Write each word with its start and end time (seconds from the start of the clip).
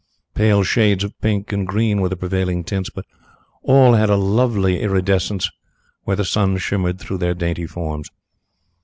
Pale 0.33 0.63
shades 0.63 1.03
of 1.03 1.21
pink 1.21 1.53
and 1.53 1.67
green 1.67 2.01
were 2.01 2.09
the 2.09 2.15
prevailing 2.17 2.63
tints, 2.63 2.89
but 2.89 3.05
all 3.61 3.93
had 3.93 4.09
a 4.09 4.15
lovely 4.15 4.81
iridescence 4.81 5.51
where 6.05 6.15
the 6.15 6.25
sun 6.25 6.57
shimmered 6.57 6.97
through 6.99 7.19
their 7.19 7.35
dainty 7.35 7.67
forms. 7.67 8.09